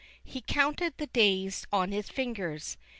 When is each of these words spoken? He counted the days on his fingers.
He 0.23 0.41
counted 0.41 0.95
the 0.97 1.05
days 1.05 1.67
on 1.71 1.91
his 1.91 2.09
fingers. 2.09 2.75